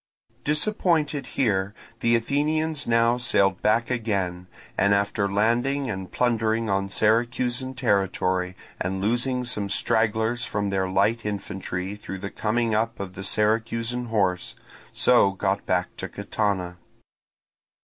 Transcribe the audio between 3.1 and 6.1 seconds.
sailed back again, and after landing